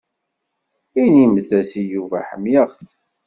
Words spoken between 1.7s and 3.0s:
i Yuba ḥemmleɣ-t.